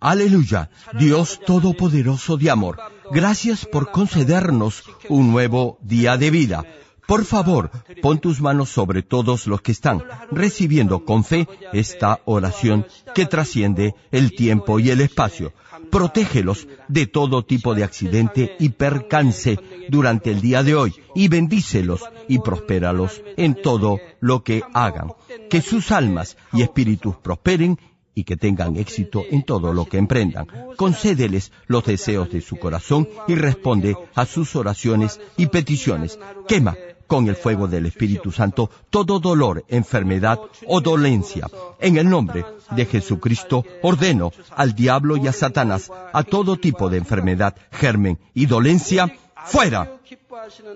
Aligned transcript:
Aleluya, 0.00 0.70
Dios 0.98 1.40
Todopoderoso 1.44 2.38
de 2.38 2.48
amor, 2.48 2.78
gracias 3.12 3.66
por 3.66 3.90
concedernos 3.90 4.82
un 5.10 5.30
nuevo 5.30 5.78
día 5.82 6.16
de 6.16 6.30
vida. 6.30 6.64
Por 7.06 7.26
favor, 7.26 7.70
pon 8.00 8.18
tus 8.18 8.40
manos 8.40 8.70
sobre 8.70 9.02
todos 9.02 9.46
los 9.46 9.60
que 9.60 9.72
están 9.72 10.02
recibiendo 10.30 11.04
con 11.04 11.22
fe 11.22 11.46
esta 11.74 12.20
oración 12.24 12.86
que 13.14 13.26
trasciende 13.26 13.94
el 14.10 14.34
tiempo 14.34 14.78
y 14.78 14.88
el 14.88 15.02
espacio. 15.02 15.52
Protégelos 15.90 16.66
de 16.88 17.06
todo 17.06 17.44
tipo 17.44 17.74
de 17.74 17.84
accidente 17.84 18.56
y 18.58 18.70
percance 18.70 19.58
durante 19.90 20.30
el 20.30 20.40
día 20.40 20.62
de 20.62 20.76
hoy 20.76 20.94
y 21.14 21.28
bendícelos 21.28 22.00
y 22.26 22.38
prospéralos 22.38 23.20
en 23.36 23.60
todo 23.60 23.98
lo 24.20 24.44
que 24.44 24.62
hagan. 24.72 25.12
Que 25.50 25.60
sus 25.60 25.90
almas 25.90 26.38
y 26.52 26.62
espíritus 26.62 27.16
prosperen 27.16 27.78
y 28.20 28.24
que 28.24 28.36
tengan 28.36 28.76
éxito 28.76 29.24
en 29.30 29.42
todo 29.42 29.72
lo 29.72 29.86
que 29.86 29.96
emprendan. 29.96 30.46
Concédeles 30.76 31.52
los 31.66 31.84
deseos 31.84 32.30
de 32.30 32.42
su 32.42 32.56
corazón 32.56 33.08
y 33.26 33.34
responde 33.34 33.96
a 34.14 34.26
sus 34.26 34.56
oraciones 34.56 35.18
y 35.38 35.46
peticiones. 35.46 36.18
Quema 36.46 36.76
con 37.06 37.28
el 37.28 37.34
fuego 37.34 37.66
del 37.66 37.86
Espíritu 37.86 38.30
Santo 38.30 38.70
todo 38.90 39.18
dolor, 39.20 39.64
enfermedad 39.68 40.38
o 40.66 40.80
dolencia. 40.82 41.48
En 41.80 41.96
el 41.96 42.08
nombre 42.08 42.44
de 42.70 42.84
Jesucristo 42.84 43.64
ordeno 43.82 44.32
al 44.54 44.74
diablo 44.74 45.16
y 45.16 45.26
a 45.26 45.32
Satanás, 45.32 45.90
a 46.12 46.22
todo 46.22 46.58
tipo 46.58 46.90
de 46.90 46.98
enfermedad, 46.98 47.56
germen 47.72 48.18
y 48.34 48.44
dolencia, 48.44 49.10
fuera. 49.46 49.96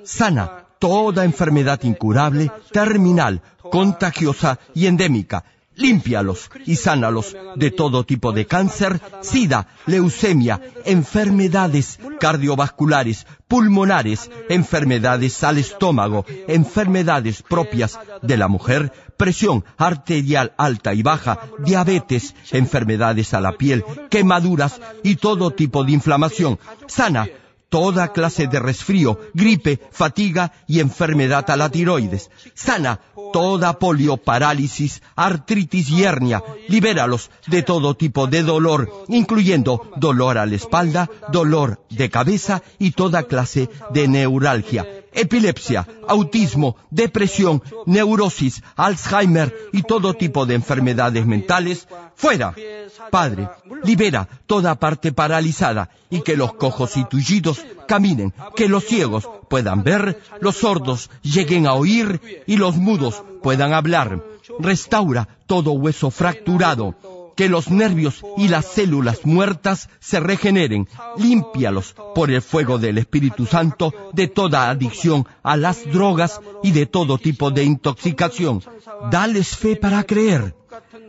Sana 0.04 0.66
toda 0.78 1.24
enfermedad 1.24 1.82
incurable, 1.84 2.50
terminal, 2.72 3.42
contagiosa 3.70 4.58
y 4.74 4.86
endémica 4.86 5.44
límpialos 5.76 6.50
y 6.66 6.76
sánalos 6.76 7.36
de 7.56 7.70
todo 7.70 8.04
tipo 8.04 8.32
de 8.32 8.46
cáncer, 8.46 9.00
sida, 9.20 9.68
leucemia, 9.86 10.60
enfermedades 10.84 11.98
cardiovasculares, 12.20 13.26
pulmonares, 13.48 14.30
enfermedades 14.48 15.42
al 15.44 15.58
estómago, 15.58 16.24
enfermedades 16.48 17.42
propias 17.42 17.98
de 18.22 18.36
la 18.36 18.48
mujer, 18.48 18.92
presión 19.16 19.64
arterial 19.76 20.54
alta 20.56 20.94
y 20.94 21.02
baja, 21.02 21.40
diabetes, 21.58 22.34
enfermedades 22.50 23.34
a 23.34 23.40
la 23.40 23.52
piel, 23.52 23.84
quemaduras 24.10 24.80
y 25.02 25.16
todo 25.16 25.50
tipo 25.50 25.84
de 25.84 25.92
inflamación. 25.92 26.58
Sana 26.86 27.28
toda 27.74 28.12
clase 28.12 28.46
de 28.46 28.60
resfrío, 28.60 29.18
gripe, 29.34 29.80
fatiga 29.90 30.52
y 30.68 30.78
enfermedad 30.78 31.50
a 31.50 31.56
la 31.56 31.68
tiroides. 31.68 32.30
Sana 32.54 33.00
toda 33.32 33.80
polio, 33.80 34.16
parálisis, 34.16 35.02
artritis 35.16 35.90
y 35.90 36.04
hernia. 36.04 36.40
Libéralos 36.68 37.32
de 37.48 37.64
todo 37.64 37.96
tipo 37.96 38.28
de 38.28 38.44
dolor, 38.44 38.88
incluyendo 39.08 39.90
dolor 39.96 40.38
a 40.38 40.46
la 40.46 40.54
espalda, 40.54 41.10
dolor 41.32 41.84
de 41.90 42.10
cabeza 42.10 42.62
y 42.78 42.92
toda 42.92 43.24
clase 43.24 43.68
de 43.90 44.06
neuralgia 44.06 44.86
epilepsia, 45.14 45.86
autismo, 46.08 46.76
depresión, 46.90 47.62
neurosis, 47.86 48.62
Alzheimer 48.76 49.54
y 49.72 49.82
todo 49.82 50.14
tipo 50.14 50.44
de 50.44 50.56
enfermedades 50.56 51.24
mentales, 51.24 51.88
fuera. 52.16 52.54
Padre, 53.10 53.48
libera 53.82 54.28
toda 54.46 54.74
parte 54.74 55.12
paralizada 55.12 55.90
y 56.10 56.22
que 56.22 56.36
los 56.36 56.54
cojos 56.54 56.96
y 56.96 57.04
tullidos 57.04 57.64
caminen, 57.86 58.32
que 58.56 58.68
los 58.68 58.84
ciegos 58.84 59.28
puedan 59.48 59.82
ver, 59.82 60.20
los 60.40 60.56
sordos 60.56 61.10
lleguen 61.22 61.66
a 61.66 61.74
oír 61.74 62.44
y 62.46 62.56
los 62.56 62.76
mudos 62.76 63.22
puedan 63.42 63.72
hablar. 63.72 64.22
Restaura 64.58 65.28
todo 65.46 65.72
hueso 65.72 66.10
fracturado 66.10 66.94
que 67.36 67.48
los 67.48 67.70
nervios 67.70 68.22
y 68.36 68.48
las 68.48 68.66
células 68.66 69.24
muertas 69.24 69.88
se 70.00 70.20
regeneren. 70.20 70.88
Límpialos 71.18 71.94
por 72.14 72.30
el 72.30 72.42
fuego 72.42 72.78
del 72.78 72.98
Espíritu 72.98 73.46
Santo 73.46 73.92
de 74.12 74.28
toda 74.28 74.70
adicción 74.70 75.26
a 75.42 75.56
las 75.56 75.84
drogas 75.90 76.40
y 76.62 76.72
de 76.72 76.86
todo 76.86 77.18
tipo 77.18 77.50
de 77.50 77.64
intoxicación. 77.64 78.62
Dales 79.10 79.56
fe 79.56 79.76
para 79.76 80.04
creer. 80.04 80.54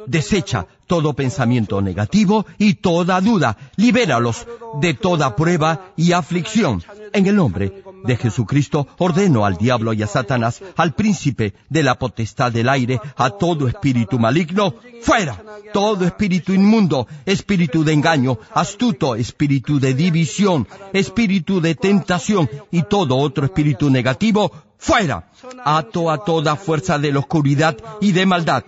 Desecha 0.08 0.68
todo 0.88 1.13
pensamiento 1.13 1.81
negativo 1.81 2.46
y 2.57 2.75
toda 2.75 3.22
duda. 3.22 3.57
Libéralos 3.75 4.47
de 4.81 4.94
toda 4.94 5.35
prueba 5.35 5.91
y 5.96 6.12
aflicción. 6.12 6.84
En 7.13 7.28
el 7.28 7.35
nombre 7.35 7.84
de 8.06 8.18
Jesucristo 8.18 8.88
ordeno 8.97 9.46
al 9.46 9.57
diablo 9.57 9.94
y 9.94 10.03
a 10.03 10.07
Satanás, 10.07 10.62
al 10.75 10.94
príncipe 10.94 11.53
de 11.69 11.84
la 11.84 11.96
potestad 11.96 12.51
del 12.51 12.69
aire, 12.69 13.00
a 13.16 13.31
todo 13.31 13.68
espíritu 13.68 14.19
maligno, 14.19 14.75
fuera, 15.01 15.41
todo 15.73 16.06
espíritu 16.06 16.53
inmundo, 16.53 17.07
espíritu 17.25 17.84
de 17.84 17.94
engaño, 17.94 18.38
astuto, 18.53 19.16
espíritu 19.16 19.79
de 19.79 19.94
división, 19.94 20.67
espíritu 20.94 21.62
de 21.62 21.75
tentación 21.75 22.50
y 22.72 22.84
todo 22.84 23.17
otro 23.17 23.46
espíritu 23.46 23.90
negativo, 23.90 24.52
fuera. 24.78 25.29
Ato 25.63 26.12
a 26.12 26.23
toda 26.23 26.56
fuerza 26.56 27.00
de 27.00 27.12
la 27.12 27.19
oscuridad 27.19 27.78
y 28.02 28.12
de 28.12 28.25
maldad. 28.25 28.63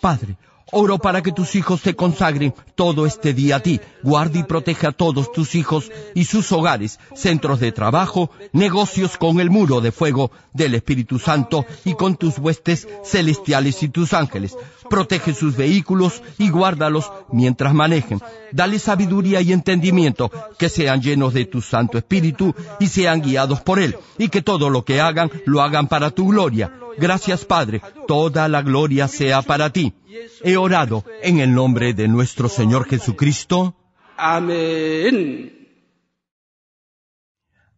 Padre, 0.00 0.36
Oro 0.72 0.98
para 0.98 1.22
que 1.22 1.32
tus 1.32 1.54
hijos 1.56 1.82
se 1.82 1.94
consagren 1.94 2.54
todo 2.74 3.06
este 3.06 3.34
día 3.34 3.56
a 3.56 3.60
ti. 3.60 3.80
Guarda 4.02 4.38
y 4.38 4.44
protege 4.44 4.86
a 4.86 4.92
todos 4.92 5.30
tus 5.30 5.54
hijos 5.54 5.92
y 6.14 6.24
sus 6.24 6.50
hogares, 6.52 6.98
centros 7.14 7.60
de 7.60 7.70
trabajo, 7.70 8.30
negocios 8.52 9.16
con 9.18 9.40
el 9.40 9.50
muro 9.50 9.80
de 9.80 9.92
fuego 9.92 10.30
del 10.52 10.74
Espíritu 10.74 11.18
Santo 11.18 11.66
y 11.84 11.94
con 11.94 12.16
tus 12.16 12.38
huestes 12.38 12.88
celestiales 13.04 13.82
y 13.82 13.88
tus 13.88 14.14
ángeles. 14.14 14.56
Protege 14.88 15.34
sus 15.34 15.56
vehículos 15.56 16.22
y 16.38 16.48
guárdalos 16.50 17.10
mientras 17.30 17.74
manejen. 17.74 18.20
Dale 18.50 18.78
sabiduría 18.78 19.40
y 19.42 19.52
entendimiento, 19.52 20.30
que 20.58 20.68
sean 20.68 21.02
llenos 21.02 21.34
de 21.34 21.44
tu 21.44 21.60
Santo 21.60 21.98
Espíritu 21.98 22.54
y 22.80 22.86
sean 22.88 23.20
guiados 23.20 23.60
por 23.60 23.78
Él, 23.78 23.96
y 24.18 24.28
que 24.28 24.42
todo 24.42 24.70
lo 24.70 24.84
que 24.84 25.00
hagan 25.00 25.30
lo 25.46 25.62
hagan 25.62 25.88
para 25.88 26.10
tu 26.10 26.28
gloria. 26.28 26.72
Gracias 26.98 27.44
Padre, 27.44 27.82
toda 28.06 28.48
la 28.48 28.62
gloria 28.62 29.08
sea 29.08 29.42
para 29.42 29.70
ti. 29.70 29.94
He 30.42 30.56
orado 30.56 31.04
en 31.22 31.40
el 31.40 31.54
nombre 31.54 31.94
de 31.94 32.08
nuestro 32.08 32.48
Señor 32.48 32.88
Jesucristo. 32.88 33.74
Amén. 34.16 35.64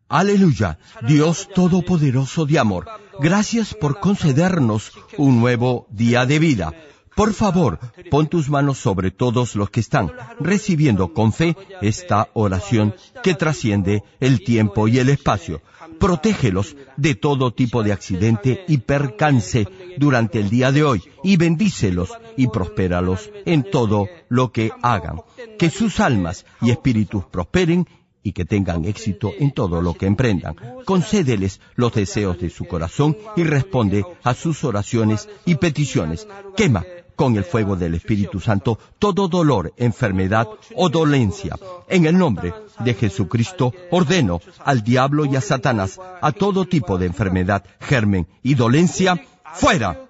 Aleluya, 0.08 0.78
Dios 1.02 1.48
Todopoderoso 1.52 2.46
de 2.46 2.60
amor, 2.60 2.86
gracias 3.18 3.74
por 3.74 3.98
concedernos 3.98 4.92
un 5.16 5.40
nuevo 5.40 5.88
día 5.90 6.26
de 6.26 6.38
vida. 6.38 6.72
Por 7.16 7.32
favor, 7.32 7.78
pon 8.10 8.26
tus 8.28 8.50
manos 8.50 8.76
sobre 8.76 9.10
todos 9.10 9.56
los 9.56 9.70
que 9.70 9.80
están 9.80 10.12
recibiendo 10.38 11.14
con 11.14 11.32
fe 11.32 11.56
esta 11.80 12.28
oración 12.34 12.94
que 13.22 13.32
trasciende 13.32 14.02
el 14.20 14.44
tiempo 14.44 14.86
y 14.86 14.98
el 14.98 15.08
espacio. 15.08 15.62
Protégelos 15.98 16.76
de 16.98 17.14
todo 17.14 17.54
tipo 17.54 17.82
de 17.82 17.92
accidente 17.94 18.66
y 18.68 18.76
percance 18.78 19.66
durante 19.96 20.40
el 20.40 20.50
día 20.50 20.72
de 20.72 20.84
hoy 20.84 21.02
y 21.24 21.38
bendícelos 21.38 22.10
y 22.36 22.48
prospéralos 22.48 23.30
en 23.46 23.62
todo 23.62 24.08
lo 24.28 24.52
que 24.52 24.70
hagan. 24.82 25.22
Que 25.58 25.70
sus 25.70 26.00
almas 26.00 26.44
y 26.60 26.70
espíritus 26.70 27.24
prosperen 27.24 27.88
y 28.22 28.32
que 28.32 28.44
tengan 28.44 28.84
éxito 28.84 29.32
en 29.38 29.52
todo 29.52 29.80
lo 29.80 29.94
que 29.94 30.04
emprendan. 30.04 30.56
Concédeles 30.84 31.60
los 31.76 31.94
deseos 31.94 32.38
de 32.40 32.50
su 32.50 32.66
corazón 32.66 33.16
y 33.36 33.44
responde 33.44 34.04
a 34.22 34.34
sus 34.34 34.64
oraciones 34.64 35.28
y 35.46 35.54
peticiones. 35.54 36.26
Quema 36.56 36.84
con 37.16 37.36
el 37.36 37.44
fuego 37.44 37.74
del 37.74 37.94
Espíritu 37.94 38.38
Santo 38.38 38.78
todo 38.98 39.26
dolor, 39.26 39.72
enfermedad 39.76 40.46
o 40.76 40.88
dolencia. 40.88 41.56
En 41.88 42.06
el 42.06 42.16
nombre 42.16 42.54
de 42.78 42.94
Jesucristo 42.94 43.72
ordeno 43.90 44.40
al 44.64 44.84
diablo 44.84 45.24
y 45.24 45.34
a 45.34 45.40
Satanás, 45.40 45.98
a 46.20 46.30
todo 46.32 46.66
tipo 46.66 46.98
de 46.98 47.06
enfermedad, 47.06 47.64
germen 47.80 48.28
y 48.42 48.54
dolencia, 48.54 49.20
fuera. 49.54 50.02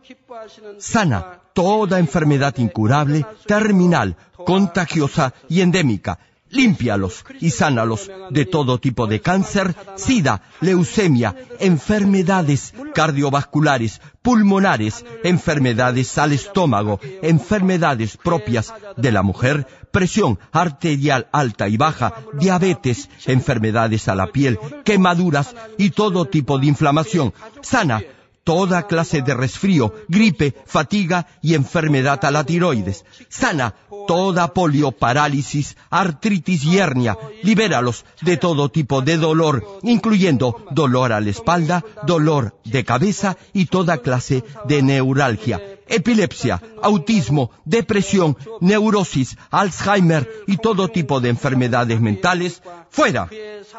Sana 0.78 1.40
toda 1.54 1.98
enfermedad 1.98 2.54
incurable, 2.58 3.24
terminal, 3.46 4.16
contagiosa 4.44 5.32
y 5.48 5.62
endémica 5.62 6.18
límpialos 6.50 7.24
y 7.40 7.50
sánalos 7.50 8.10
de 8.30 8.46
todo 8.46 8.78
tipo 8.78 9.06
de 9.06 9.20
cáncer, 9.20 9.74
sida, 9.96 10.42
leucemia, 10.60 11.34
enfermedades 11.60 12.74
cardiovasculares, 12.94 14.00
pulmonares, 14.22 15.04
enfermedades 15.24 16.18
al 16.18 16.32
estómago, 16.32 17.00
enfermedades 17.22 18.16
propias 18.16 18.72
de 18.96 19.12
la 19.12 19.22
mujer, 19.22 19.66
presión 19.90 20.38
arterial 20.52 21.28
alta 21.32 21.68
y 21.68 21.76
baja, 21.76 22.14
diabetes, 22.34 23.08
enfermedades 23.26 24.08
a 24.08 24.14
la 24.14 24.28
piel, 24.28 24.58
quemaduras 24.84 25.54
y 25.78 25.90
todo 25.90 26.26
tipo 26.26 26.58
de 26.58 26.66
inflamación. 26.66 27.32
Sana 27.62 28.02
toda 28.46 28.86
clase 28.86 29.22
de 29.22 29.34
resfrío, 29.34 29.92
gripe, 30.06 30.54
fatiga 30.66 31.26
y 31.42 31.54
enfermedad 31.54 32.24
a 32.24 32.30
la 32.30 32.44
tiroides. 32.44 33.04
Sana 33.28 33.74
toda 34.06 34.54
polio, 34.54 34.92
parálisis, 34.92 35.76
artritis 35.90 36.64
y 36.64 36.78
hernia. 36.78 37.18
Libéralos 37.42 38.04
de 38.22 38.36
todo 38.36 38.68
tipo 38.68 39.02
de 39.02 39.16
dolor, 39.16 39.66
incluyendo 39.82 40.64
dolor 40.70 41.12
a 41.12 41.20
la 41.20 41.30
espalda, 41.30 41.84
dolor 42.06 42.54
de 42.64 42.84
cabeza 42.84 43.36
y 43.52 43.66
toda 43.66 43.98
clase 43.98 44.44
de 44.64 44.80
neuralgia 44.80 45.60
epilepsia, 45.88 46.60
autismo, 46.82 47.50
depresión, 47.64 48.36
neurosis, 48.60 49.36
Alzheimer 49.50 50.28
y 50.46 50.56
todo 50.56 50.88
tipo 50.88 51.20
de 51.20 51.28
enfermedades 51.28 52.00
mentales, 52.00 52.62
fuera. 52.90 53.28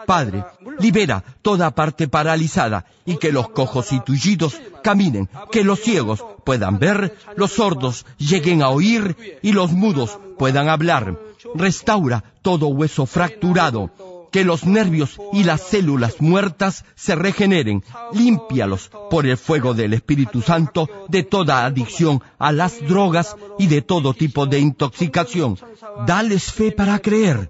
Padre, 0.05 0.43
libera 0.79 1.23
toda 1.41 1.71
parte 1.71 2.07
paralizada 2.07 2.85
y 3.05 3.17
que 3.17 3.31
los 3.31 3.49
cojos 3.49 3.91
y 3.91 3.99
tullidos 3.99 4.59
caminen, 4.83 5.29
que 5.51 5.63
los 5.63 5.79
ciegos 5.79 6.23
puedan 6.45 6.79
ver, 6.79 7.17
los 7.35 7.53
sordos 7.53 8.05
lleguen 8.17 8.61
a 8.61 8.69
oír 8.69 9.39
y 9.41 9.51
los 9.51 9.71
mudos 9.71 10.19
puedan 10.37 10.69
hablar. 10.69 11.19
Restaura 11.55 12.23
todo 12.41 12.67
hueso 12.67 13.05
fracturado, 13.05 13.91
que 14.31 14.43
los 14.43 14.65
nervios 14.65 15.17
y 15.33 15.43
las 15.43 15.61
células 15.61 16.21
muertas 16.21 16.85
se 16.95 17.15
regeneren. 17.15 17.83
Límpialos 18.13 18.89
por 19.09 19.25
el 19.25 19.37
fuego 19.37 19.73
del 19.73 19.93
Espíritu 19.93 20.41
Santo 20.41 20.87
de 21.07 21.23
toda 21.23 21.65
adicción 21.65 22.21
a 22.37 22.51
las 22.51 22.79
drogas 22.87 23.35
y 23.57 23.67
de 23.67 23.81
todo 23.81 24.13
tipo 24.13 24.45
de 24.45 24.59
intoxicación. 24.59 25.57
Dales 26.05 26.51
fe 26.51 26.71
para 26.71 26.99
creer. 26.99 27.49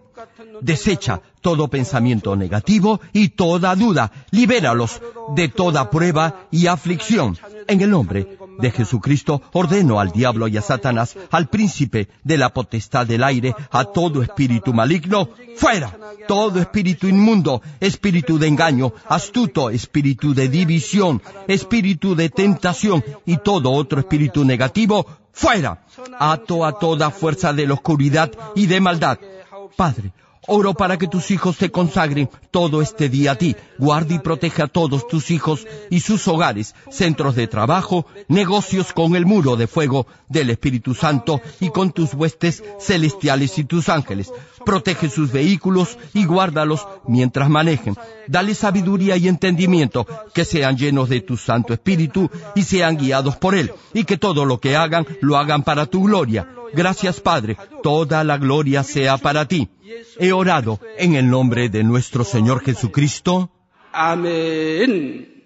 Desecha 0.61 1.21
todo 1.41 1.67
pensamiento 1.67 2.35
negativo 2.35 2.99
y 3.13 3.29
toda 3.29 3.75
duda. 3.75 4.11
Libéralos 4.31 5.01
de 5.35 5.47
toda 5.47 5.89
prueba 5.89 6.47
y 6.51 6.67
aflicción. 6.67 7.37
En 7.67 7.81
el 7.81 7.89
nombre 7.89 8.37
de 8.59 8.71
Jesucristo 8.71 9.41
ordeno 9.53 9.99
al 9.99 10.11
diablo 10.11 10.47
y 10.47 10.57
a 10.57 10.61
Satanás, 10.61 11.15
al 11.31 11.47
príncipe 11.47 12.09
de 12.23 12.37
la 12.37 12.53
potestad 12.53 13.05
del 13.05 13.23
aire, 13.23 13.55
a 13.71 13.85
todo 13.85 14.21
espíritu 14.23 14.73
maligno, 14.73 15.29
fuera. 15.55 15.95
Todo 16.27 16.59
espíritu 16.59 17.07
inmundo, 17.07 17.61
espíritu 17.79 18.37
de 18.37 18.47
engaño, 18.47 18.93
astuto, 19.07 19.69
espíritu 19.69 20.33
de 20.33 20.49
división, 20.49 21.21
espíritu 21.47 22.15
de 22.15 22.29
tentación 22.29 23.03
y 23.25 23.37
todo 23.37 23.71
otro 23.71 23.99
espíritu 23.99 24.43
negativo, 24.43 25.05
fuera. 25.31 25.85
Ato 26.19 26.65
a 26.65 26.77
toda 26.77 27.11
fuerza 27.11 27.53
de 27.53 27.67
la 27.67 27.73
oscuridad 27.75 28.31
y 28.55 28.65
de 28.65 28.81
maldad. 28.81 29.19
Padre, 29.75 30.11
Oro 30.47 30.73
para 30.73 30.97
que 30.97 31.07
tus 31.07 31.29
hijos 31.31 31.57
te 31.57 31.69
consagren 31.71 32.29
todo 32.51 32.81
este 32.81 33.09
día 33.09 33.31
a 33.31 33.35
ti. 33.35 33.55
Guarda 33.77 34.15
y 34.15 34.19
protege 34.19 34.63
a 34.63 34.67
todos 34.67 35.07
tus 35.07 35.29
hijos 35.29 35.67
y 35.89 35.99
sus 35.99 36.25
hogares, 36.27 36.73
centros 36.89 37.35
de 37.35 37.47
trabajo, 37.47 38.05
negocios 38.29 38.93
con 38.93 39.17
el 39.17 39.25
muro 39.25 39.57
de 39.57 39.67
fuego 39.67 40.07
del 40.29 40.49
Espíritu 40.49 40.93
Santo 40.93 41.41
y 41.59 41.69
con 41.69 41.91
tus 41.91 42.13
huestes 42.13 42.63
celestiales 42.79 43.57
y 43.57 43.65
tus 43.65 43.89
ángeles. 43.89 44.31
Protege 44.65 45.09
sus 45.09 45.33
vehículos 45.33 45.97
y 46.13 46.25
guárdalos 46.25 46.87
mientras 47.07 47.49
manejen. 47.49 47.95
Dale 48.27 48.55
sabiduría 48.55 49.17
y 49.17 49.27
entendimiento, 49.27 50.07
que 50.33 50.45
sean 50.45 50.77
llenos 50.77 51.09
de 51.09 51.21
tu 51.21 51.35
Santo 51.35 51.73
Espíritu 51.73 52.29
y 52.55 52.63
sean 52.63 52.97
guiados 52.97 53.35
por 53.35 53.53
Él, 53.53 53.73
y 53.93 54.05
que 54.05 54.17
todo 54.17 54.45
lo 54.45 54.59
que 54.59 54.75
hagan 54.75 55.05
lo 55.21 55.37
hagan 55.37 55.63
para 55.63 55.85
tu 55.85 56.03
gloria. 56.03 56.47
Gracias 56.73 57.19
Padre, 57.21 57.57
toda 57.83 58.23
la 58.23 58.37
gloria 58.37 58.83
sea 58.83 59.17
para 59.17 59.47
ti. 59.47 59.69
He 60.19 60.31
orado 60.31 60.79
en 60.97 61.15
el 61.15 61.29
nombre 61.29 61.69
de 61.69 61.83
nuestro 61.83 62.23
Señor 62.23 62.63
Jesucristo. 62.63 63.51
Amén. 63.91 65.36